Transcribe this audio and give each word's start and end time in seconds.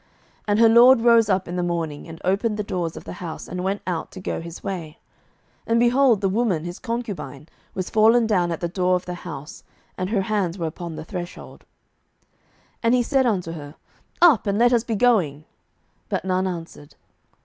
07:019:027 0.01 0.09
And 0.47 0.59
her 0.61 0.69
lord 0.69 1.01
rose 1.01 1.29
up 1.29 1.47
in 1.47 1.55
the 1.57 1.61
morning, 1.61 2.07
and 2.07 2.19
opened 2.25 2.57
the 2.57 2.63
doors 2.63 2.97
of 2.97 3.03
the 3.03 3.13
house, 3.13 3.47
and 3.47 3.63
went 3.63 3.83
out 3.85 4.11
to 4.13 4.19
go 4.19 4.41
his 4.41 4.63
way: 4.63 4.97
and, 5.67 5.79
behold, 5.79 6.21
the 6.21 6.27
woman 6.27 6.63
his 6.63 6.79
concubine 6.79 7.47
was 7.75 7.91
fallen 7.91 8.25
down 8.25 8.51
at 8.51 8.61
the 8.61 8.67
door 8.67 8.95
of 8.95 9.05
the 9.05 9.13
house, 9.13 9.63
and 9.99 10.09
her 10.09 10.23
hands 10.23 10.57
were 10.57 10.65
upon 10.65 10.95
the 10.95 11.05
threshold. 11.05 11.65
07:019:028 12.79 12.79
And 12.81 12.93
he 12.95 13.03
said 13.03 13.25
unto 13.27 13.51
her, 13.51 13.75
Up, 14.23 14.47
and 14.47 14.57
let 14.57 14.73
us 14.73 14.83
be 14.83 14.95
going. 14.95 15.45
But 16.09 16.25
none 16.25 16.47
answered. 16.47 16.95